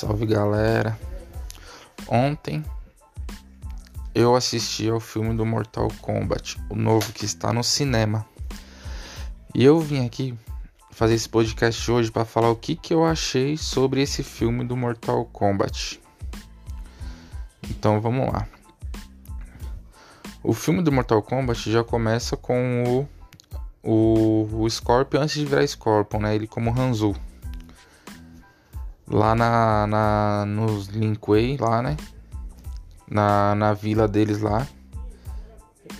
[0.00, 0.98] Salve galera!
[2.08, 2.64] Ontem
[4.14, 8.24] eu assisti ao filme do Mortal Kombat, o novo que está no cinema.
[9.54, 10.34] E eu vim aqui
[10.90, 14.74] fazer esse podcast hoje para falar o que, que eu achei sobre esse filme do
[14.74, 16.00] Mortal Kombat.
[17.68, 18.48] Então vamos lá.
[20.42, 23.06] O filme do Mortal Kombat já começa com
[23.84, 23.88] o,
[24.50, 26.34] o, o Scorpion antes de virar Scorpion, né?
[26.34, 27.14] Ele como Hanzo
[29.10, 31.96] lá na, na nos Linkway lá, né?
[33.08, 34.66] Na, na vila deles lá.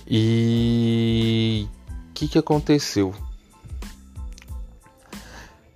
[0.07, 3.13] E o que que aconteceu?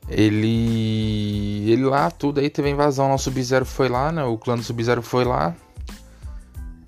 [0.07, 4.23] Ele ele lá tudo aí teve invasão, o Sub-Zero foi lá, né?
[4.23, 5.55] O clã do Sub-Zero foi lá,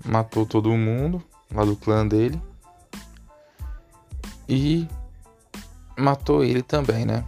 [0.04, 1.22] matou todo mundo
[1.52, 2.40] lá do clã dele.
[4.48, 4.88] E
[5.96, 7.24] matou ele também, né?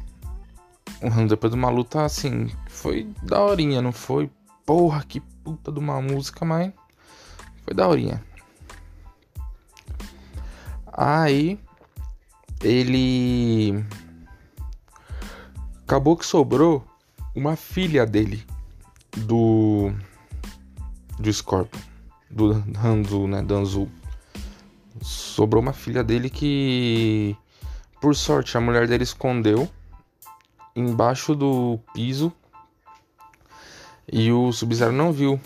[1.29, 2.51] Depois de uma luta assim,
[2.81, 4.31] foi daorinha, não foi?
[4.65, 6.73] Porra, que puta de uma música, mas
[7.63, 8.25] foi daorinha.
[10.87, 11.61] Aí
[12.63, 13.85] ele
[15.83, 16.83] acabou que sobrou
[17.37, 18.47] uma filha dele
[19.15, 19.93] do
[21.19, 21.81] do Scorpion,
[22.31, 23.91] do Hanzu, né, Danzu.
[25.03, 27.37] Sobrou uma filha dele que
[28.01, 29.69] por sorte a mulher dele escondeu
[30.75, 32.33] embaixo do piso
[34.13, 35.41] e o Sub-Zero não viu.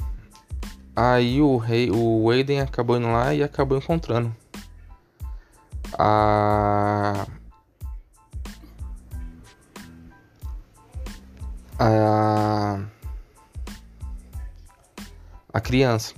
[0.96, 4.34] Aí o rei, o Aiden acabou indo lá e acabou encontrando.
[5.98, 7.26] A
[11.78, 12.80] a
[15.52, 16.14] a criança.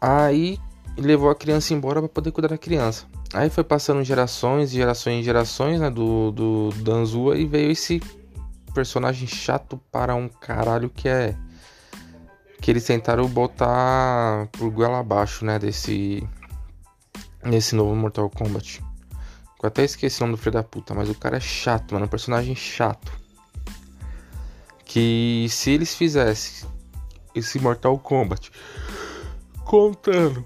[0.00, 0.58] Aí
[0.96, 3.06] levou a criança embora para poder cuidar da criança.
[3.32, 8.00] Aí foi passando gerações, gerações e gerações, né, do, do Danzua e veio esse
[8.74, 11.36] personagem chato para um caralho que é
[12.60, 16.26] que eles tentaram botar por goela abaixo, né, desse
[17.42, 18.82] nesse novo Mortal Kombat.
[19.62, 22.06] Eu até esqueci o nome do filho da puta, mas o cara é chato, mano,
[22.06, 23.12] um personagem chato.
[24.84, 26.68] Que se eles fizessem
[27.34, 28.50] esse Mortal Kombat
[29.64, 30.44] contando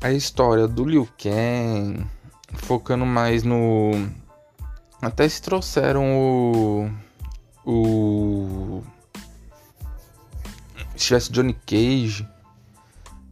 [0.00, 2.06] a história do Liu Kang,
[2.54, 3.90] focando mais no.
[5.00, 6.90] Até se trouxeram o.
[7.66, 8.82] O.
[10.96, 12.26] Se tivesse Johnny Cage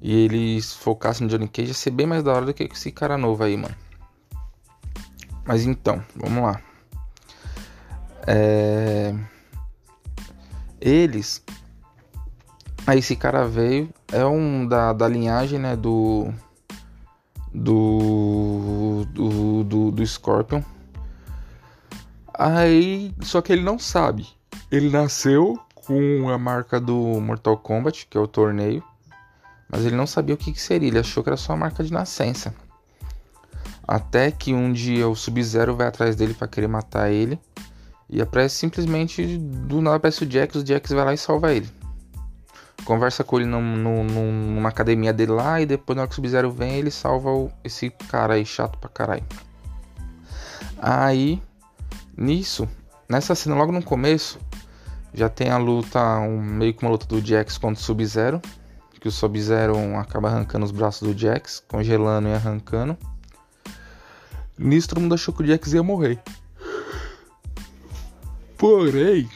[0.03, 2.91] e eles focassem no Johnny Cage, ia ser bem mais da hora do que esse
[2.91, 3.75] cara novo aí, mano.
[5.47, 6.61] Mas então, vamos lá.
[8.27, 9.15] É...
[10.81, 11.43] Eles.
[12.87, 16.31] Aí esse cara veio, é um da, da linhagem, né, do
[17.55, 20.61] do, do, do, do Scorpion.
[22.37, 24.29] Aí, só que ele não sabe.
[24.71, 28.83] Ele nasceu com a marca do Mortal Kombat, que é o torneio,
[29.69, 30.89] mas ele não sabia o que, que seria.
[30.89, 32.55] Ele achou que era só a marca de nascença.
[33.87, 37.39] Até que um dia o Sub-Zero vai atrás dele para querer matar ele.
[38.09, 41.71] E aparece simplesmente do nada aparece o Jax, o Jax vai lá e salva ele
[42.85, 46.17] conversa com ele num, num, numa academia dele lá e depois na hora que o
[46.17, 49.25] Sub-Zero vem ele salva o, esse cara aí chato pra caralho.
[50.79, 51.43] Aí,
[52.17, 52.69] nisso,
[53.09, 54.39] nessa cena logo no começo,
[55.13, 58.41] já tem a luta, um, meio que uma luta do Jax contra o Sub-Zero,
[59.01, 62.97] que o Sub-Zero acaba arrancando os braços do Jax, congelando e arrancando.
[64.57, 66.19] Nisso todo mundo achou que o Jax ia morrer.
[68.57, 69.29] Porém,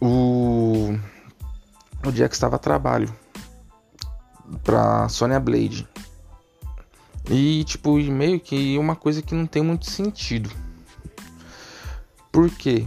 [0.00, 0.96] o
[2.06, 3.12] o Jax estava a trabalho
[4.62, 5.88] pra Sonya Blade.
[7.28, 10.50] E tipo, meio que uma coisa que não tem muito sentido.
[12.32, 12.86] Por quê?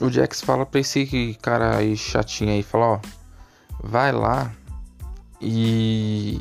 [0.00, 3.00] O Jax fala pra esse cara aí chatinho aí, fala, ó,
[3.82, 4.52] vai lá
[5.40, 6.40] e,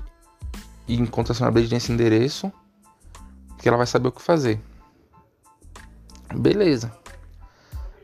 [0.87, 2.51] e encontra a Sonya Blade nesse endereço,
[3.59, 4.59] que ela vai saber o que fazer.
[6.35, 6.91] Beleza.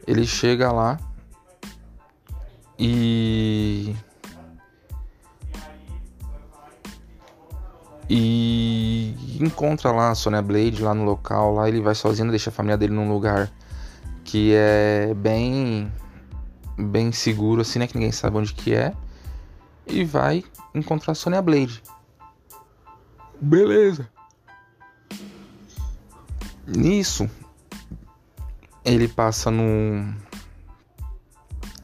[0.07, 0.99] Ele chega lá
[2.77, 3.95] e
[8.11, 12.53] E encontra lá a Sonya Blade lá no local, lá ele vai sozinho, deixa a
[12.53, 13.51] família dele num lugar
[14.29, 15.91] que é bem
[16.77, 18.93] bem seguro assim, né, que ninguém sabe onde que é.
[19.87, 20.43] E vai
[20.73, 21.81] encontrar a Sonya Blade.
[23.41, 24.07] Beleza.
[26.67, 27.27] Nisso
[28.85, 30.13] ele passa no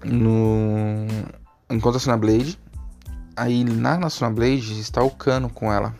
[0.03, 1.07] no
[1.67, 2.59] encontra a Sonya Blade.
[3.35, 5.95] Aí na National Blade está o Cano com ela.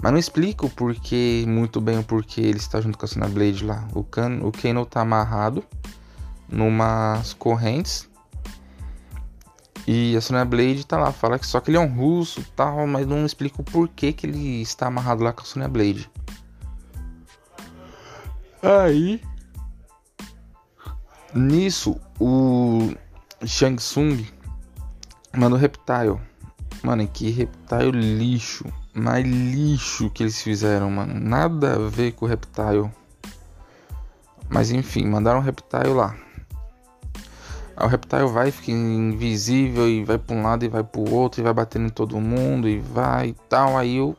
[0.00, 3.64] Mas não explica o porquê, muito bem o porquê ele está junto com a Blade
[3.64, 3.88] lá.
[3.94, 5.64] O, Kan, o Kano tá amarrado
[6.48, 8.08] numas correntes.
[9.86, 12.86] E a Sonya Blade tá lá, fala que só que ele é um russo tal,
[12.88, 16.10] mas não explica o porquê que ele está amarrado lá com a Sonya Blade.
[18.62, 19.22] Aí.
[21.32, 22.92] Nisso, o
[23.44, 24.26] Shang Tsung
[25.36, 26.18] manda o Reptile.
[26.86, 28.64] Mano, que Reptile lixo.
[28.94, 31.18] Mais lixo que eles fizeram, mano.
[31.18, 32.88] Nada a ver com o Reptile.
[34.48, 36.14] Mas enfim, mandaram o Reptile lá.
[37.76, 41.40] Aí o Reptile vai, fica invisível e vai pra um lado e vai pro outro
[41.40, 43.76] e vai batendo em todo mundo e vai e tal.
[43.76, 44.16] Aí o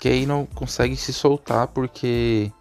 [0.00, 2.52] Kano consegue se soltar porque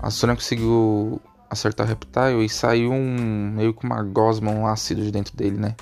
[0.00, 1.20] a Sônia conseguiu
[1.50, 5.58] acertar o Reptile e saiu um meio que uma gosma, um ácido de dentro dele,
[5.58, 5.74] né?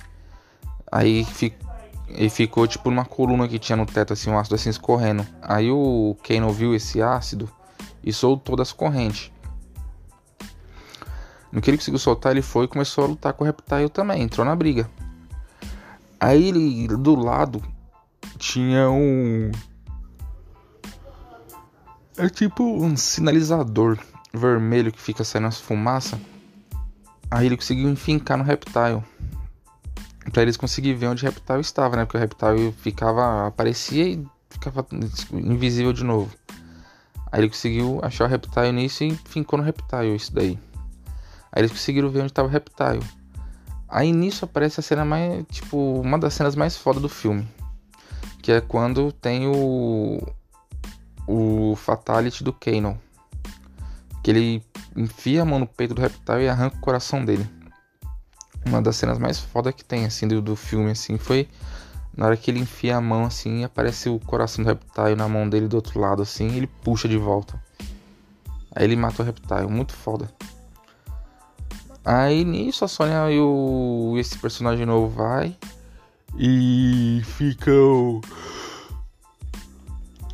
[0.91, 1.72] Aí fica,
[2.15, 5.27] ele ficou tipo numa coluna que tinha no teto, assim, um ácido assim escorrendo.
[5.41, 7.51] Aí o Kano viu esse ácido
[8.03, 9.33] e soltou das correntes.
[11.51, 14.23] No que ele conseguiu soltar, ele foi e começou a lutar com o Reptile também,
[14.23, 14.89] entrou na briga.
[16.19, 17.63] Aí ele, do lado,
[18.39, 19.51] tinha um.
[22.17, 23.99] É tipo um sinalizador
[24.33, 26.19] vermelho que fica saindo as fumaça.
[27.31, 29.03] Aí ele conseguiu enfincar no Reptile.
[30.31, 32.05] Pra eles conseguirem ver onde o Reptile estava, né?
[32.05, 33.49] Porque o Reptile ficava.
[33.49, 34.87] aparecia e ficava
[35.33, 36.31] invisível de novo.
[37.31, 40.59] Aí ele conseguiu achar o Reptile nisso e fincou no Reptile isso daí.
[41.51, 43.03] Aí eles conseguiram ver onde estava o Reptile.
[43.89, 45.45] Aí nisso aparece a cena mais.
[45.51, 47.49] Tipo, uma das cenas mais foda do filme.
[48.41, 50.23] Que é quando tem o.
[51.27, 53.01] O Fatality do Kano.
[54.23, 54.63] Que ele
[54.97, 57.49] enfia a mão no peito do Reptile e arranca o coração dele.
[58.65, 61.49] Uma das cenas mais foda que tem, assim, do, do filme, assim, foi.
[62.17, 65.49] Na hora que ele enfia a mão assim, aparece o coração do Reptile na mão
[65.49, 67.59] dele do outro lado, assim, e ele puxa de volta.
[68.75, 70.31] Aí ele mata o Reptile, muito foda.
[72.05, 75.57] Aí nisso a Sônia e o, esse personagem novo vai
[76.37, 78.21] e ficam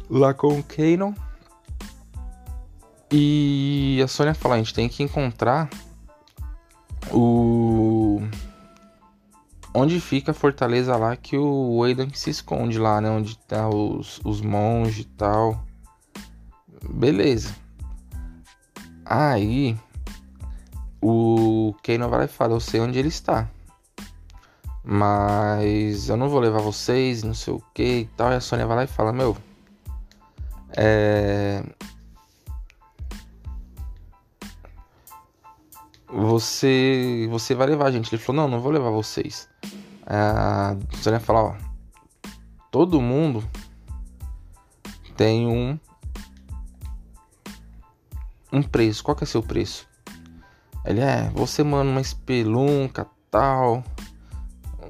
[0.08, 1.12] lá com o Kanon.
[3.10, 5.68] E a Sônia fala, a gente tem que encontrar
[7.12, 8.20] o
[9.74, 14.20] onde fica a fortaleza lá que o Aidan se esconde lá, né, onde tá os,
[14.24, 15.62] os monges e tal.
[16.82, 17.54] Beleza.
[19.04, 19.76] Aí
[21.00, 23.48] o Kano vai lá e fala: Eu sei onde ele está.
[24.84, 28.32] Mas eu não vou levar vocês, não sei o que e tal.
[28.32, 29.36] E a Sônia vai lá e fala: Meu,
[30.76, 31.62] é.
[36.10, 38.14] Você, você vai levar a gente.
[38.14, 39.48] Ele falou: Não, não vou levar vocês.
[40.06, 41.54] A Sônia fala: Ó,
[42.70, 43.44] todo mundo
[45.16, 45.78] tem um
[48.50, 49.04] um preço.
[49.04, 49.86] Qual que é seu preço?
[50.84, 53.84] Ele é, você manda uma espelunca tal.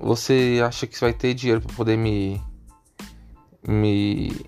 [0.01, 2.41] Você acha que vai ter dinheiro para poder me
[3.67, 4.47] me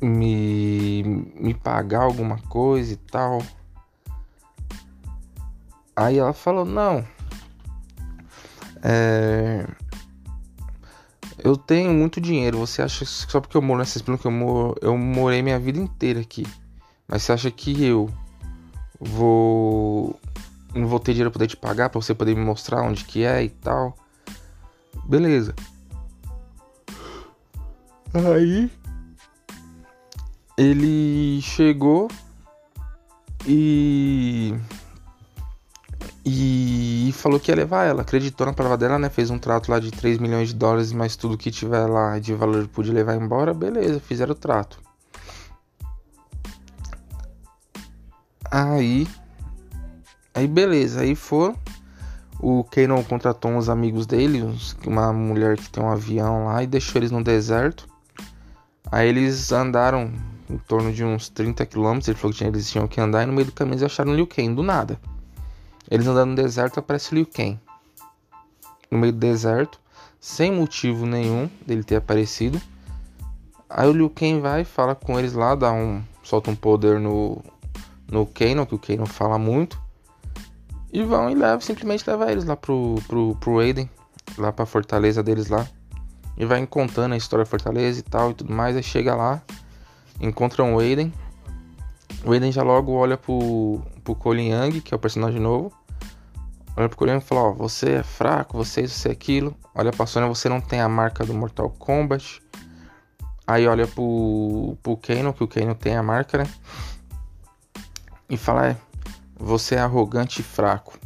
[0.00, 3.42] me me pagar alguma coisa e tal.
[5.96, 7.04] Aí ela falou: "Não.
[8.82, 9.66] É,
[11.38, 12.58] eu tenho muito dinheiro.
[12.58, 15.78] Você acha que só porque eu moro nessa espelunca eu, moro, eu morei minha vida
[15.78, 16.46] inteira aqui.
[17.08, 18.10] Mas você acha que eu
[19.00, 20.18] vou
[20.74, 23.24] não vou ter dinheiro para poder te pagar para você poder me mostrar onde que
[23.24, 23.96] é e tal.
[25.04, 25.54] Beleza.
[28.12, 28.70] Aí
[30.56, 32.08] ele chegou
[33.46, 34.54] e
[36.28, 39.08] e falou que ia levar ela, acreditou na palavra dela, né?
[39.08, 42.34] Fez um trato lá de 3 milhões de dólares, mas tudo que tiver lá de
[42.34, 44.80] valor podia levar embora, beleza, fizeram o trato.
[48.50, 49.06] Aí.
[50.34, 51.54] Aí beleza, aí for.
[52.40, 54.42] O Kanon contratou uns amigos dele,
[54.84, 57.86] uma mulher que tem um avião lá, e deixou eles no deserto.
[58.90, 60.12] Aí eles andaram
[60.50, 62.08] em torno de uns 30 quilômetros.
[62.08, 64.16] Ele falou que eles tinham que andar, e no meio do caminho eles acharam o
[64.16, 64.98] Liu Kang, do nada.
[65.90, 67.58] Eles andando no deserto, aparece Liu Kang.
[68.90, 69.80] No meio do deserto,
[70.20, 72.60] sem motivo nenhum dele ter aparecido.
[73.68, 76.02] Aí o Liu Kang vai, fala com eles lá, dá um.
[76.22, 77.42] solta um poder no,
[78.10, 79.80] no Kano, que o Kano fala muito.
[80.92, 83.90] E vão e levam, simplesmente levar eles lá pro, pro, pro Aiden,
[84.38, 85.66] lá pra fortaleza deles lá.
[86.36, 88.76] E vai contando a história da fortaleza e tal e tudo mais.
[88.76, 89.42] Aí chega lá,
[90.20, 91.12] encontram o Aiden.
[92.26, 95.72] O Aiden já logo olha pro, pro Colin Young, que é o personagem novo.
[96.76, 99.12] Olha pro Colin Young e fala, ó, você é fraco, você é isso, você é
[99.12, 99.56] aquilo.
[99.74, 102.42] Olha pra Sonya, você não tem a marca do Mortal Kombat.
[103.46, 106.46] Aí olha pro, pro Kano, que o Kano tem a marca, né?
[108.28, 108.76] e fala: é,
[109.38, 110.98] você é arrogante e fraco.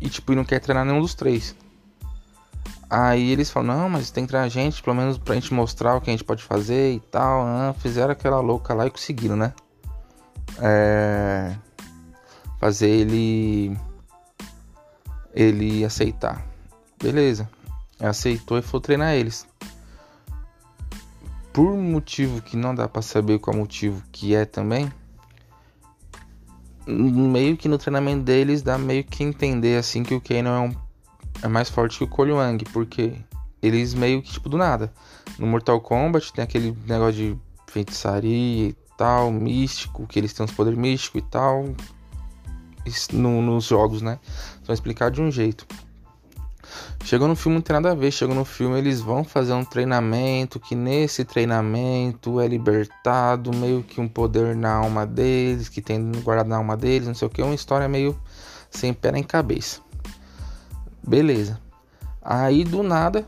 [0.00, 1.54] E tipo, e não quer treinar nenhum dos três.
[2.88, 5.96] Aí eles falam, não, mas tem que treinar a gente, pelo menos pra gente mostrar
[5.96, 7.74] o que a gente pode fazer e tal.
[7.80, 9.52] Fizeram aquela louca lá e conseguiram, né?
[10.60, 11.56] É...
[12.60, 13.76] Fazer ele.
[15.32, 16.46] Ele aceitar.
[17.02, 17.48] Beleza.
[18.00, 19.46] Aceitou e foi treinar eles.
[21.52, 24.90] Por motivo que não dá para saber qual motivo que é também
[26.86, 30.74] meio que no treinamento deles dá meio que entender assim que o Kano é, um,
[31.42, 33.14] é mais forte que o Cole Wang, porque
[33.62, 34.92] eles meio que tipo do nada.
[35.38, 37.38] No Mortal Kombat tem aquele negócio de
[37.72, 41.64] feitiçaria e tal, místico, que eles têm uns poderes místicos e tal.
[42.86, 44.18] Isso no, nos jogos, né?
[44.62, 45.66] Só explicar de um jeito.
[47.04, 48.10] Chegou no filme não tem nada a ver.
[48.10, 54.00] Chegou no filme eles vão fazer um treinamento que nesse treinamento é libertado meio que
[54.00, 57.42] um poder na alma deles, que tem guardado na alma deles, não sei o que,
[57.42, 58.18] uma história meio
[58.70, 59.80] sem pé nem cabeça.
[61.06, 61.60] Beleza.
[62.22, 63.26] Aí do nada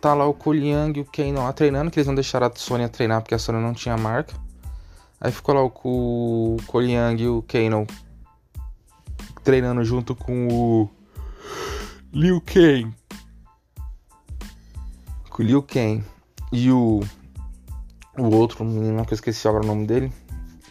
[0.00, 2.88] tá lá o Koliang e o Kano lá treinando, que eles não deixaram a Sônia
[2.88, 4.34] treinar porque a Sônia não tinha marca.
[5.24, 5.72] Aí ficou lá o,
[6.56, 7.86] o e o Kano
[9.42, 10.90] treinando junto com o
[12.12, 12.94] Liu Kang
[15.38, 16.04] o Liu Kang
[16.52, 17.00] e o,
[18.16, 20.12] o outro menino que eu esqueci agora o nome dele,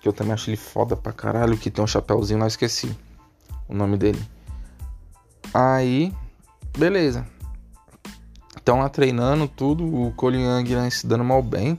[0.02, 2.96] que eu também acho ele foda pra caralho, que tem um chapéuzinho lá, esqueci
[3.68, 4.22] o nome dele.
[5.54, 6.14] Aí,
[6.78, 7.28] beleza.
[8.56, 11.78] Estão lá treinando tudo, o Koliang lá se dando mal bem.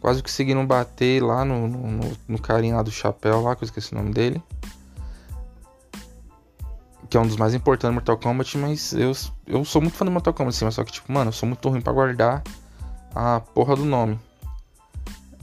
[0.00, 3.92] Quase conseguiram bater lá no, no, no carinha lá do chapéu lá, que eu esqueci
[3.92, 4.42] o nome dele
[7.08, 9.12] que é um dos mais importantes do Mortal Kombat, mas eu,
[9.46, 11.48] eu sou muito fã do Mortal Kombat, assim, mas só que, tipo, mano, eu sou
[11.48, 12.42] muito ruim pra guardar
[13.14, 14.18] a porra do nome.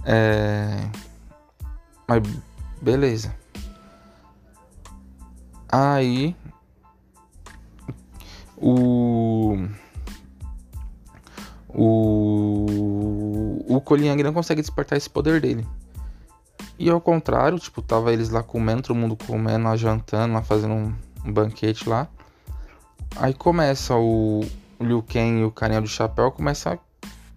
[0.06, 0.88] É.
[2.08, 2.22] Mas,
[2.82, 3.36] beleza.
[5.68, 6.36] Aí.
[8.58, 9.68] O.
[11.70, 13.15] O.
[13.68, 15.66] O Koliang não consegue despertar esse poder dele.
[16.78, 20.74] E ao contrário, tipo, tava eles lá comendo, todo mundo comendo, lá jantando, lá fazendo
[20.74, 20.94] um
[21.26, 22.08] um banquete lá.
[23.16, 24.46] Aí começa o,
[24.80, 26.78] Liu Kang e o carinha do chapéu começa a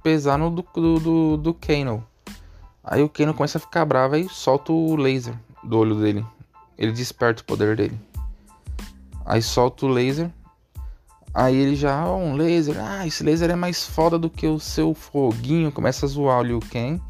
[0.03, 2.05] pesar no do, do, do, do Kano.
[2.85, 6.25] Aí o Kano começa a ficar bravo e solta o laser do olho dele.
[6.77, 7.99] Ele desperta o poder dele.
[9.25, 10.31] Aí solta o laser.
[11.33, 14.59] Aí ele já, oh, um laser, ah, esse laser é mais foda do que o
[14.59, 15.71] seu foguinho.
[15.71, 17.01] Começa a zoar o Liu Kang.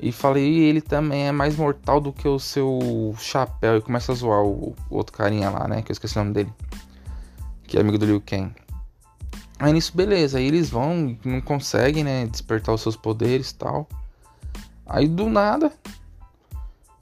[0.00, 3.78] E falei, ele também é mais mortal do que o seu chapéu.
[3.78, 5.82] E começa a zoar o, o, outro carinha lá, né?
[5.82, 6.52] Que eu esqueci o nome dele.
[7.66, 8.52] Que é amigo do Liu Kang.
[9.58, 10.38] Aí nisso, beleza.
[10.38, 12.26] Aí eles vão, não conseguem, né?
[12.26, 13.88] Despertar os seus poderes e tal.
[14.86, 15.72] Aí do nada.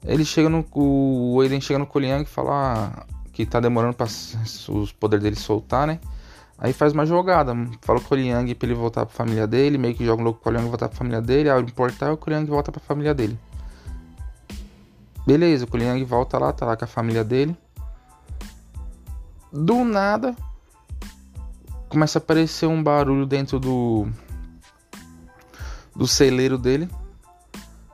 [0.03, 0.65] Ele chega no.
[0.73, 5.35] O Aiden chega no Koliang e fala ah, que tá demorando para os poderes dele
[5.35, 5.99] soltar, né?
[6.57, 9.93] Aí faz uma jogada, fala com o Liang pra ele voltar pra família dele, meio
[9.93, 12.13] que joga um louco com o Liang voltar pra família dele, abre o portal e
[12.13, 13.37] o Liang volta pra família dele.
[15.27, 17.57] Beleza, o Liang volta lá, tá lá com a família dele.
[19.51, 20.33] Do nada,
[21.89, 24.07] começa a aparecer um barulho dentro do
[25.95, 26.89] do celeiro dele.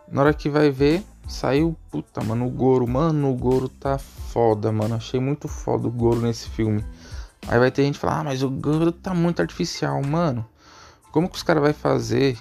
[0.07, 4.71] Na hora que vai ver, saiu, puta, mano, o Goro, mano, o Goro tá foda,
[4.71, 4.95] mano.
[4.95, 6.83] Achei muito foda o Goro nesse filme.
[7.47, 10.45] Aí vai ter gente falar, ah, mas o Goro tá muito artificial, mano.
[11.11, 12.37] Como que os caras vai fazer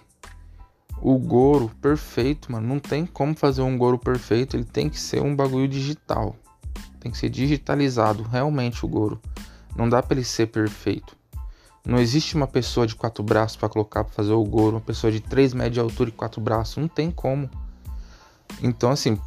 [1.00, 2.66] o Goro perfeito, mano?
[2.69, 6.37] Não tem como fazer um Goro perfeito, ele tem que ser um bagulho digital.
[7.00, 9.21] Tem que ser digitalizado, realmente o Goro.
[9.75, 11.16] Não dá para ele ser perfeito.
[11.85, 15.11] Não existe uma pessoa de quatro braços para colocar para fazer o Goro, uma pessoa
[15.11, 17.49] de 3 metros de altura e quatro braços, não tem como.
[18.62, 19.19] Então assim,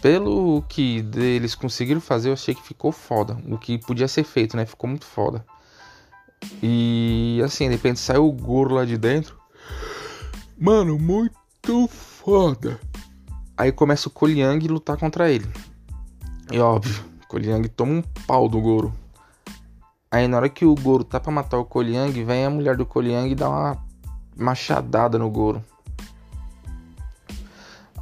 [0.00, 3.36] pelo que eles conseguiram fazer, eu achei que ficou foda.
[3.48, 4.64] O que podia ser feito, né?
[4.64, 5.44] Ficou muito foda.
[6.62, 9.38] E assim, de repente saiu o Goro lá de dentro.
[10.58, 12.80] Mano, muito foda.
[13.56, 15.46] Aí começa o Koliang lutar contra ele.
[16.50, 18.92] E óbvio, o Koliang toma um pau do Goro.
[20.10, 22.86] Aí na hora que o Goro tá pra matar o Koliang, vem a mulher do
[22.86, 23.86] Koliang e dá uma
[24.36, 25.62] machadada no Goro.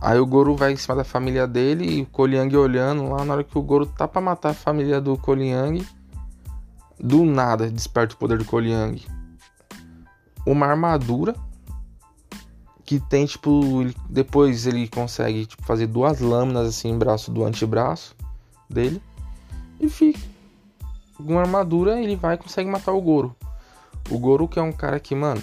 [0.00, 3.34] Aí o Goro vai em cima da família dele e o Koliang olhando lá na
[3.34, 5.84] hora que o Goro tá pra matar a família do Koliang.
[7.00, 9.04] Do nada desperta o poder do Koliang.
[10.46, 11.34] Uma armadura
[12.84, 13.60] que tem tipo.
[14.08, 18.14] Depois ele consegue tipo, fazer duas lâminas assim em braço do antebraço
[18.70, 19.02] dele.
[19.80, 20.20] E fica.
[21.16, 23.34] Com armadura ele vai e consegue matar o Goro.
[24.08, 25.42] O Goro que é um cara que, mano,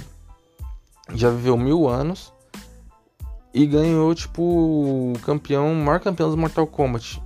[1.14, 2.34] já viveu mil anos
[3.56, 7.24] e ganhou, tipo, o campeão, maior campeão do Mortal Kombat.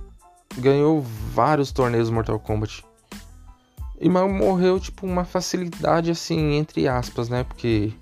[0.56, 1.02] ganhou
[1.34, 2.84] vários torneios Mortal Kombat.
[4.00, 7.42] E morreu tipo uma facilidade assim, entre aspas, né?
[7.42, 7.92] Porque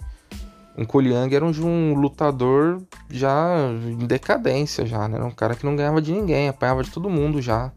[0.77, 5.17] um Koliang era um, um, lutador já em decadência já, né?
[5.17, 7.73] Era um cara que não ganhava de ninguém, apanhava de todo mundo já.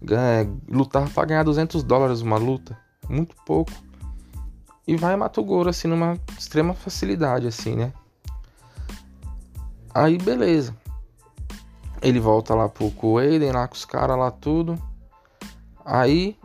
[0.00, 2.78] Ganha, lutava pra ganhar 200 dólares uma luta,
[3.08, 3.72] muito pouco.
[4.86, 7.92] E vai e mata o Goro assim numa extrema facilidade assim, né?
[9.94, 10.76] Aí beleza.
[12.02, 14.80] Ele volta lá pro Coeden, lá com os caras lá tudo.
[15.84, 16.36] Aí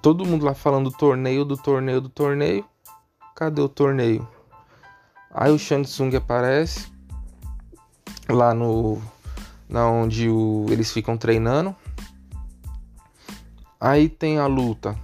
[0.00, 2.64] todo mundo lá falando do torneio, do torneio, do torneio.
[3.34, 4.26] Cadê o torneio?
[5.30, 6.92] Aí o Shang Tsung aparece
[8.28, 9.00] lá no
[9.68, 11.74] na onde o, eles ficam treinando.
[13.80, 14.94] Aí tem a luta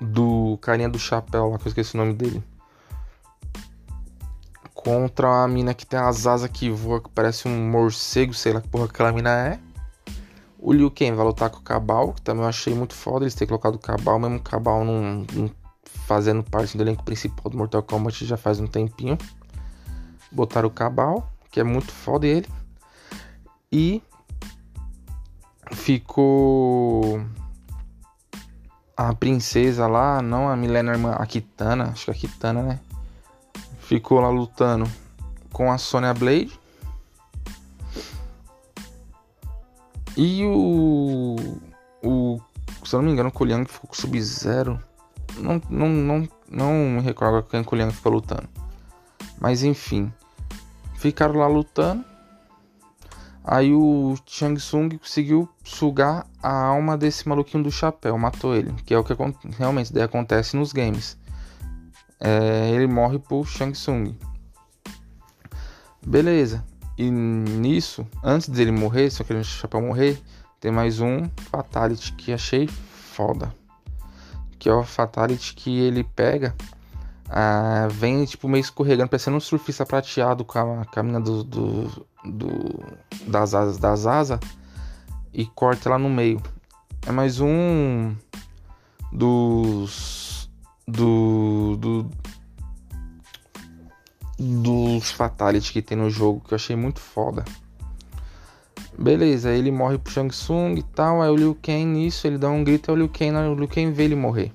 [0.00, 2.42] do carinha do chapéu lá, que eu esqueci o nome dele.
[4.86, 8.60] Contra a mina que tem as asas que voa, que parece um morcego, sei lá
[8.60, 9.58] que porra aquela mina é.
[10.60, 13.34] O Liu Kang vai lutar com o Cabal, que também eu achei muito foda eles
[13.34, 15.50] terem colocado o Cabal, mesmo o Cabal não, não
[15.82, 19.18] fazendo parte do elenco principal do Mortal Kombat já faz um tempinho.
[20.30, 22.46] Botaram o Cabal, que é muito foda ele.
[23.72, 24.00] E
[25.72, 27.20] ficou
[28.96, 32.80] a princesa lá, não a Milena irmã, a Kitana, acho que é a Kitana, né?
[33.86, 34.90] Ficou lá lutando
[35.52, 36.58] com a Sonya Blade.
[40.16, 41.36] E o.
[42.02, 42.40] O.
[42.84, 44.80] Se eu não me engano, o Koliang ficou com Sub-Zero.
[45.38, 48.48] Não, não, não, não me recordo quem o Koliang ficou lutando.
[49.38, 50.12] Mas enfim.
[50.96, 52.04] Ficaram lá lutando.
[53.44, 58.92] Aí o Shang Tsung conseguiu sugar a alma desse maluquinho do chapéu, matou ele, que
[58.92, 59.14] é o que
[59.56, 61.16] realmente acontece nos games.
[62.20, 64.14] É, ele morre por Shang Tsung.
[66.06, 66.64] Beleza.
[66.96, 70.18] E nisso, antes dele morrer, só que o chapéu morrer,
[70.60, 73.52] tem mais um Fatality que achei foda.
[74.58, 76.54] Que é o Fatality que ele pega
[77.28, 82.84] ah, vem tipo meio escorregando, parecendo um surfista prateado com a, caminha do, do, do,
[83.26, 84.38] das asas das asas
[85.32, 86.40] e corta lá no meio.
[87.06, 88.14] É mais um
[89.12, 90.25] dos
[90.86, 92.10] do, do
[94.38, 97.44] dos fatality que tem no jogo que eu achei muito foda.
[98.98, 102.48] Beleza, ele morre pro Shang Tsung e tal, aí o Liu Kang nisso, ele dá
[102.48, 104.52] um grito, aí o Liu Kang, o Liu Kang vê ele morrer.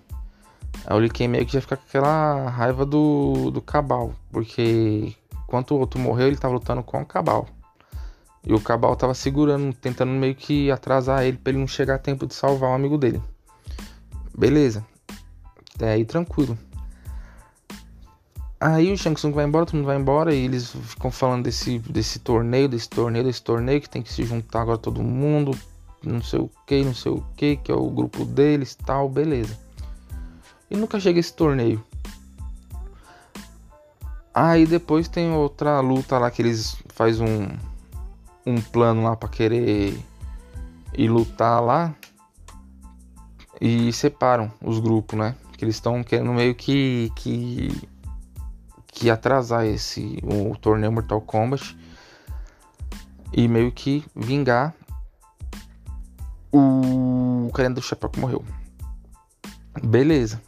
[0.85, 5.15] Aí o Liu Kang meio que já fica com aquela raiva do, do Cabal, porque
[5.43, 7.47] enquanto o outro morreu, ele tava lutando com o Cabal.
[8.43, 11.99] E o Cabal tava segurando, tentando meio que atrasar ele para ele não chegar a
[11.99, 13.21] tempo de salvar o amigo dele.
[14.35, 14.83] Beleza.
[15.75, 16.57] Até aí tranquilo.
[18.59, 21.79] Aí o Shang Tsung vai embora, todo mundo vai embora e eles ficam falando desse,
[21.79, 25.57] desse torneio, desse torneio, desse torneio que tem que se juntar agora todo mundo,
[26.03, 29.57] não sei o que, não sei o que, que é o grupo deles, tal, beleza.
[30.69, 31.83] E nunca chega esse torneio.
[34.31, 37.47] Aí depois tem outra luta lá que eles faz um
[38.45, 39.97] um plano lá para querer
[40.97, 41.93] ir lutar lá
[43.59, 45.35] e separam os grupos, né?
[45.61, 47.87] Que eles estão querendo meio que que
[48.87, 51.77] que atrasar esse o torneio Mortal Kombat
[53.31, 54.73] e meio que vingar
[56.51, 58.43] o carinha do chapéu que morreu.
[59.83, 60.41] Beleza.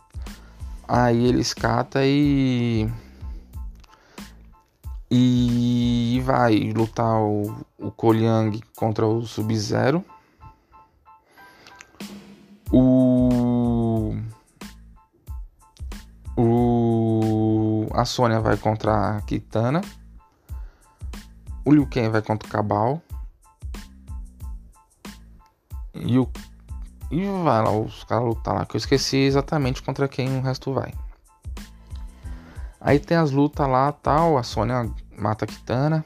[0.87, 2.89] Aí eles cata e.
[5.11, 10.03] E vai lutar o, o Koliang contra o Sub-Zero.
[12.71, 13.02] O.
[17.93, 19.81] A Sônia vai contra a Kitana.
[21.63, 23.01] O Liu Kang vai contra o Cabal.
[25.93, 26.27] E o
[27.13, 30.73] e vai lá, os caras lutar lá, que eu esqueci exatamente contra quem o resto
[30.73, 30.91] vai.
[32.81, 36.03] Aí tem as lutas lá tal, a Sônia mata a Kitana.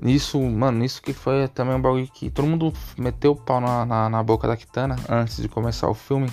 [0.00, 3.86] Nisso, mano, isso que foi também um bagulho que todo mundo meteu o pau na,
[3.86, 6.28] na, na, boca da Kitana antes de começar o filme,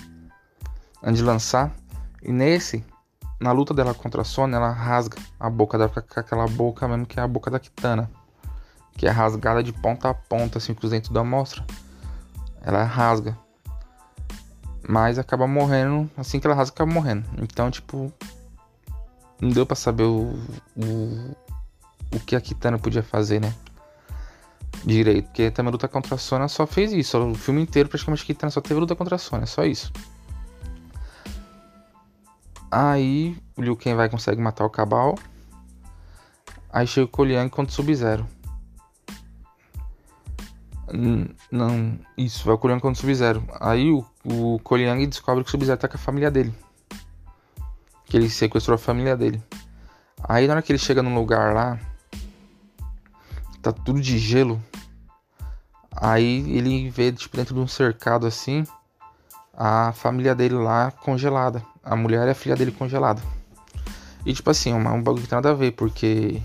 [1.04, 1.72] antes de lançar.
[2.24, 2.84] E nesse,
[3.40, 7.06] na luta dela contra a Sônia, ela rasga a boca dela, com aquela boca mesmo
[7.06, 8.10] que é a boca da Kitana.
[8.94, 11.64] Que é rasgada de ponta a ponta, assim, com os dentes da mostra.
[12.62, 13.38] Ela rasga.
[14.88, 17.26] Mas acaba morrendo, assim que ela rasga, acaba morrendo.
[17.40, 18.12] Então, tipo,
[19.40, 20.34] não deu para saber o,
[20.76, 21.36] o,
[22.12, 23.54] o que a Kitana podia fazer, né?
[24.84, 27.18] Direito, porque também a luta contra a Sônia só fez isso.
[27.20, 29.92] O filme inteiro, praticamente, a Kitana só teve luta contra a Sônia, só isso.
[32.80, 35.18] Aí o Liu Kang vai consegue matar o Cabal.
[36.72, 38.24] Aí chega o Koliang contra o Sub-Zero.
[41.52, 43.44] Não, isso, vai o Koliang contra o Sub-Zero.
[43.60, 46.54] Aí o, o Koliang descobre que o Sub-Zero tá com a família dele.
[48.06, 49.42] Que ele sequestrou a família dele.
[50.22, 51.80] Aí na hora que ele chega num lugar lá,
[53.60, 54.64] tá tudo de gelo.
[55.92, 58.66] Aí ele vê, tipo, dentro de um cercado assim,
[59.58, 61.64] a família dele lá congelada.
[61.84, 63.22] A mulher e a filha dele congelada.
[64.24, 66.40] E tipo assim, é um bagulho que tem nada a ver, porque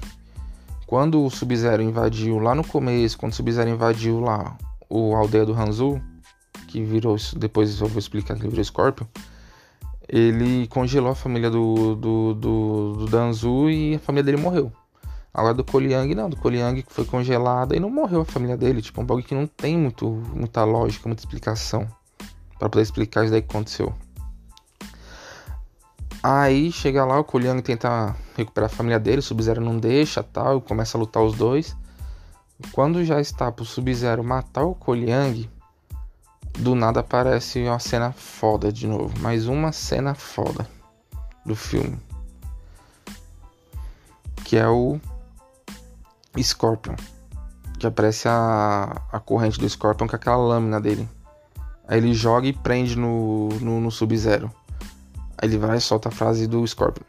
[0.86, 4.56] quando o Sub-Zero invadiu lá no começo, quando o Sub-Zero invadiu lá
[4.88, 6.00] o aldeia do Hanzu,
[6.68, 9.06] que virou, depois eu vou explicar que virou Scorpion,
[10.08, 14.72] ele congelou a família do, do, do, do Danzu e a família dele morreu.
[15.34, 18.82] Agora do Koliang não, do Koliang foi congelada e não morreu a família dele.
[18.82, 21.88] Tipo, um bagulho que não tem muito, muita lógica, muita explicação
[22.62, 23.92] para poder explicar isso daí que aconteceu.
[26.22, 30.60] Aí chega lá, o Koliang tenta recuperar a família dele, o Sub-Zero não deixa tal,
[30.60, 31.76] começa a lutar os dois.
[32.70, 35.50] Quando já está pro Sub-Zero matar o Koliang,
[36.56, 39.12] do nada aparece uma cena foda de novo.
[39.18, 40.64] Mais uma cena foda
[41.44, 41.98] do filme.
[44.44, 45.00] Que é o
[46.40, 46.94] Scorpion.
[47.80, 51.08] Que aparece a, a corrente do Scorpion com aquela lâmina dele.
[51.86, 54.50] Aí ele joga e prende no, no, no Sub-Zero.
[55.38, 57.04] Aí ele vai e solta a frase do Scorpion.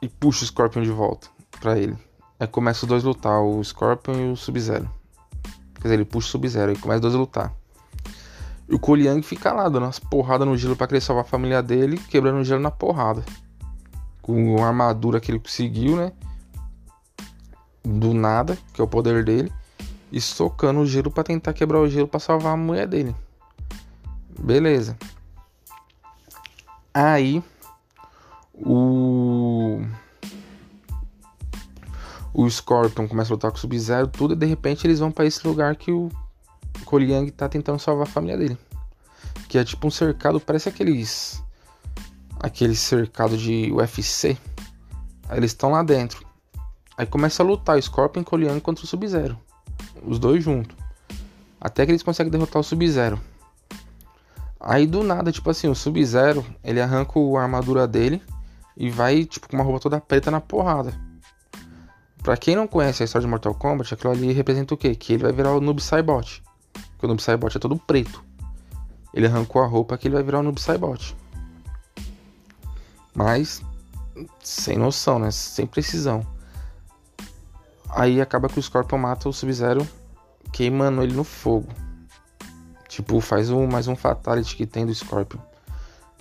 [0.00, 1.28] E puxa o Scorpion de volta
[1.60, 1.96] pra ele.
[2.38, 4.90] Aí começa os dois a lutar, o Scorpion e o Sub-Zero.
[5.74, 7.54] Quer dizer, ele puxa o Sub-Zero e começa os dois a lutar.
[8.68, 11.62] E o Koliang fica lá, dando umas porradas no gelo pra querer salvar a família
[11.62, 13.24] dele, quebrando o gelo na porrada.
[14.20, 16.12] Com a armadura que ele conseguiu, né?
[17.84, 19.52] Do nada, que é o poder dele.
[20.12, 23.16] E socando o gelo para tentar quebrar o gelo para salvar a mulher dele.
[24.38, 24.96] Beleza.
[26.94, 27.42] Aí
[28.54, 29.80] o
[32.34, 35.26] o Scorpion começa a lutar com o Sub-Zero, tudo, e de repente eles vão para
[35.26, 36.10] esse lugar que o
[36.84, 38.58] Koliang tá tentando salvar a família dele.
[39.48, 41.42] Que é tipo um cercado, parece aqueles
[42.40, 44.36] aquele cercado de UFC.
[45.28, 46.26] Aí eles estão lá dentro.
[46.96, 49.38] Aí começa a lutar o Scorpion e Koliang contra o Sub-Zero.
[50.04, 50.76] Os dois juntos.
[51.60, 53.20] Até que eles conseguem derrotar o Sub-Zero.
[54.58, 58.22] Aí do nada, tipo assim, o Sub-Zero, ele arranca a armadura dele
[58.76, 60.92] e vai, tipo, com uma roupa toda preta na porrada.
[62.22, 64.94] Pra quem não conhece a história de Mortal Kombat, aquilo ali representa o quê?
[64.94, 66.42] Que ele vai virar o Noob Saibot.
[66.72, 68.24] Porque o Noob Saibot é todo preto.
[69.12, 71.16] Ele arrancou a roupa que ele vai virar o Noob Saibot.
[73.12, 73.60] Mas,
[74.42, 75.30] sem noção, né?
[75.30, 76.24] Sem precisão.
[77.94, 79.86] Aí acaba que o Scorpion mata o Sub-Zero
[80.52, 81.68] queimando ele no fogo.
[82.88, 85.40] Tipo, faz um, mais um Fatality que tem do Scorpion.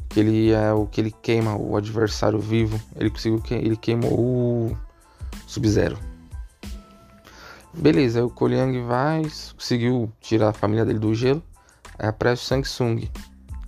[0.10, 2.80] Que ele é o que ele queima o adversário vivo.
[2.96, 4.78] Ele conseguiu que ele queimou o
[5.48, 5.98] Sub-Zero.
[7.74, 9.22] Beleza, aí o Koliang vai,
[9.54, 11.42] conseguiu tirar a família dele do gelo.
[11.98, 13.10] Aí aparece o Shang Tsung.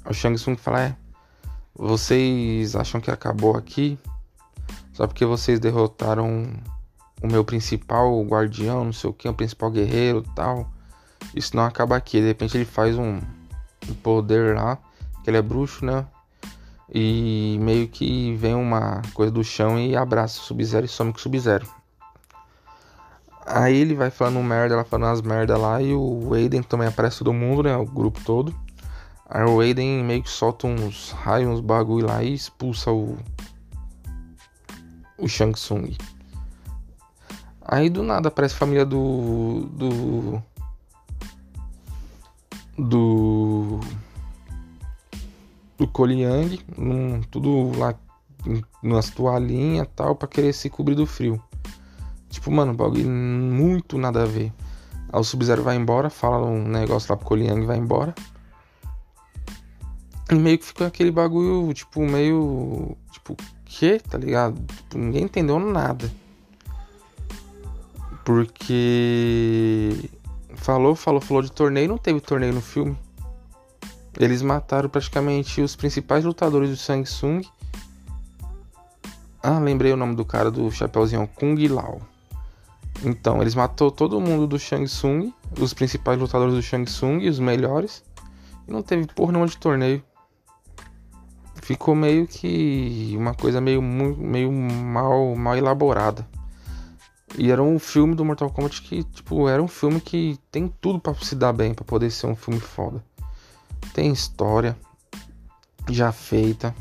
[0.06, 0.96] O Shang Tsung fala: É,
[1.74, 3.98] vocês acham que acabou aqui?
[4.92, 6.52] Só porque vocês derrotaram
[7.24, 10.70] o meu principal guardião, não sei o que, o principal guerreiro tal
[11.36, 12.20] isso não acaba aqui.
[12.20, 13.20] De repente ele faz um,
[13.90, 14.78] um poder lá,
[15.24, 16.06] que ele é bruxo, né?
[16.94, 21.18] E meio que vem uma coisa do chão e abraça o Sub-Zero e some com
[21.18, 21.68] o Sub-Zero.
[23.46, 27.20] Aí ele vai falando merda, ela falando as merda lá e o Aiden também aparece
[27.20, 27.76] todo mundo, né?
[27.76, 28.54] O grupo todo.
[29.28, 33.18] Aí o Aiden meio que solta uns raios, uns bagulho lá e expulsa o.
[35.18, 35.96] O Shang Tsung.
[37.66, 39.68] Aí do nada aparece a família do.
[39.72, 40.42] do
[42.78, 43.80] do
[45.78, 45.90] do
[46.78, 47.96] num, tudo lá
[48.82, 51.42] nas toalhinhas tal, para querer se cobrir do frio.
[52.30, 54.52] Tipo, mano, bagulho muito nada a ver.
[55.12, 58.14] Aí o Sub-Zero vai embora, fala um negócio lá pro Koliang e vai embora.
[60.32, 62.98] E meio que fica aquele bagulho, tipo, meio.
[63.12, 64.00] Tipo, que?
[64.00, 64.60] Tá ligado?
[64.66, 66.12] Tipo, ninguém entendeu nada.
[68.24, 70.10] Porque
[70.64, 72.98] Falou, falou, falou de torneio, não teve torneio no filme.
[74.18, 77.42] Eles mataram praticamente os principais lutadores do Shang Tsung.
[79.42, 82.00] Ah, lembrei o nome do cara do Chapeuzinho, Kung Lao.
[83.04, 87.40] Então, eles matou todo mundo do Shang Tsung, os principais lutadores do Shang Tsung, os
[87.40, 88.04] melhores.
[88.66, 90.02] E não teve porra nenhuma de torneio.
[91.56, 96.26] Ficou meio que uma coisa meio, meio mal, mal elaborada.
[97.38, 101.00] E era um filme do Mortal Kombat que, tipo, era um filme que tem tudo
[101.00, 103.04] para se dar bem, para poder ser um filme foda.
[103.94, 104.78] Tem história
[105.90, 106.74] já feita.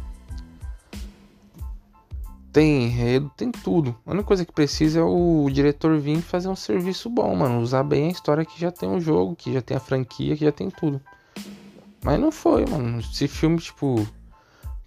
[2.53, 3.97] tem enredo, tem tudo.
[4.07, 7.61] A única coisa que precisa é o diretor vir fazer um serviço bom, mano.
[7.61, 10.45] Usar bem a história que já tem o jogo, que já tem a franquia, que
[10.45, 11.01] já tem tudo.
[12.05, 13.01] Mas não foi, mano.
[13.01, 14.07] Esse filme, tipo,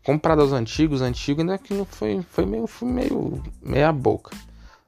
[0.03, 4.35] comparado aos antigos, antigo ainda que não foi, foi meio, foi meio meia boca.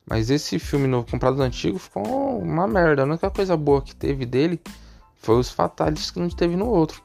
[0.09, 3.01] Mas esse filme novo comprado do antigo ficou uma merda.
[3.01, 4.59] A única coisa boa que teve dele
[5.15, 7.03] foi os fatalities que não teve no outro.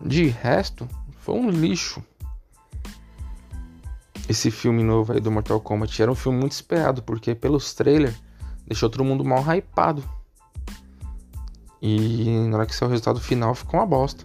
[0.00, 2.00] De resto, foi um lixo.
[4.28, 8.14] Esse filme novo aí do Mortal Kombat era um filme muito esperado, porque pelos trailers
[8.66, 10.02] deixou todo mundo mal hypado.
[11.82, 14.24] E na hora que saiu o resultado final ficou uma bosta.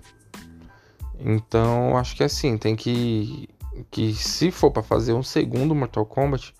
[1.19, 3.49] Então acho que assim, tem que.
[3.89, 6.53] Que se for para fazer um segundo Mortal Kombat,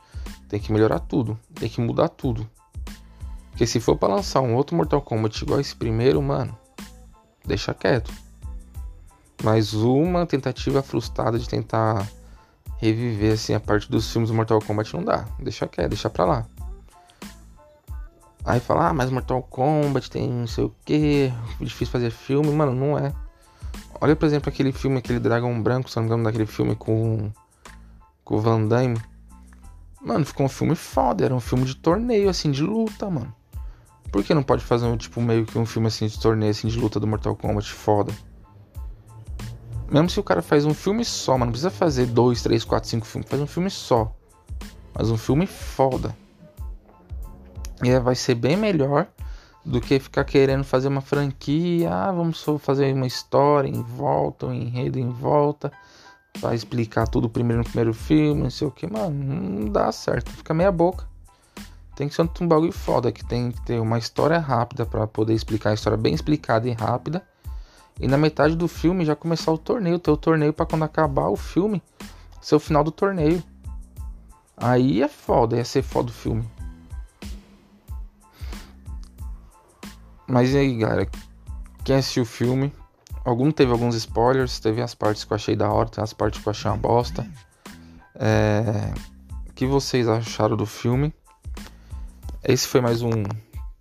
[0.50, 1.40] tem que melhorar tudo.
[1.54, 2.50] Tem que mudar tudo.
[3.52, 6.58] Porque se for para lançar um outro Mortal Kombat igual esse primeiro, mano,
[7.46, 8.12] deixa quieto.
[9.44, 12.06] Mas uma tentativa frustrada de tentar
[12.78, 15.26] reviver assim a parte dos filmes do Mortal Kombat não dá.
[15.40, 16.46] Deixa quieto, deixa pra lá.
[18.44, 22.52] Aí fala, ah, mas Mortal Kombat tem não sei o que, difícil fazer filme.
[22.52, 23.14] Mano, não é.
[24.02, 27.30] Olha, por exemplo, aquele filme, aquele Dragão Branco, se não me engano, daquele filme com,
[28.24, 28.98] com o Van Damme.
[30.02, 33.34] Mano, ficou um filme foda, era um filme de torneio, assim, de luta, mano.
[34.12, 36.68] Por que não pode fazer um, tipo, meio que um filme assim de torneio, assim,
[36.68, 38.12] de luta do Mortal Kombat foda?
[39.92, 42.90] Mesmo se o cara faz um filme só, mano, não precisa fazer dois, três, quatro,
[42.90, 44.14] cinco filmes, faz um filme só.
[44.94, 46.16] Mas um filme foda.
[47.84, 49.08] E vai ser bem melhor
[49.66, 51.90] do que ficar querendo fazer uma franquia.
[51.92, 55.72] Ah, vamos fazer uma história em volta, um enredo em volta.
[56.40, 59.12] Vai explicar tudo primeiro no primeiro filme, não sei o que, mano.
[59.12, 61.08] Não dá certo, fica meia boca.
[61.96, 65.34] Tem que ser um bagulho foda, que tem que ter uma história rápida para poder
[65.34, 67.24] explicar a história bem explicada e rápida
[68.00, 71.28] e na metade do filme já começar o torneio, ter o torneio para quando acabar
[71.28, 71.84] o filme,
[72.42, 73.44] ser o final do torneio.
[74.56, 76.48] Aí é foda, ia ser foda o filme.
[80.26, 81.10] Mas e aí, galera?
[81.84, 82.72] Quem assistiu o filme?
[83.30, 86.42] Algum teve alguns spoilers, teve as partes que eu achei da hora, tem as partes
[86.42, 87.30] que eu achei uma bosta.
[88.16, 88.92] É...
[89.48, 91.14] O que vocês acharam do filme?
[92.44, 93.12] Esse foi mais um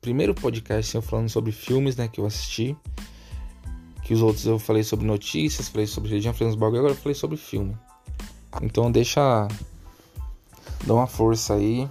[0.03, 2.77] primeiro podcast eu falando sobre filmes, né, que eu assisti
[4.03, 6.99] que os outros eu falei sobre notícias, falei sobre religião, falei uns bagulho, agora eu
[6.99, 7.75] falei sobre filme.
[8.61, 9.49] Então deixa.
[10.87, 11.89] Dá uma força aí.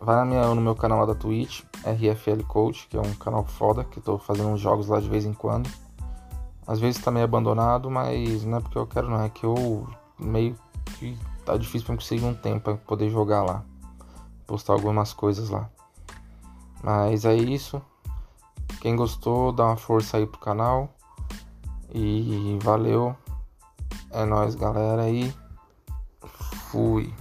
[0.00, 3.44] Vai na minha, no meu canal lá da Twitch, RFL Coach, que é um canal
[3.44, 5.70] foda, que eu tô fazendo uns jogos lá de vez em quando.
[6.66, 9.88] Às vezes tá meio abandonado, mas não é porque eu quero não, é que eu
[10.18, 10.56] meio
[10.98, 13.64] que tá difícil pra conseguir um tempo pra poder jogar lá.
[14.46, 15.68] Postar algumas coisas lá.
[16.82, 17.80] Mas é isso.
[18.80, 20.94] Quem gostou, dá uma força aí pro canal.
[21.92, 23.16] E valeu.
[24.10, 25.08] É nóis, galera.
[25.08, 25.32] E
[26.70, 27.12] fui.